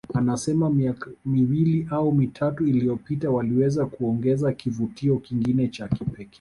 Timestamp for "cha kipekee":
5.67-6.29